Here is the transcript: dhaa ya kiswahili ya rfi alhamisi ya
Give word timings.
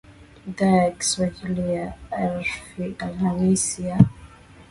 dhaa 0.57 0.75
ya 0.75 0.91
kiswahili 0.91 1.73
ya 1.73 1.93
rfi 2.11 2.95
alhamisi 2.99 3.83
ya 3.83 4.05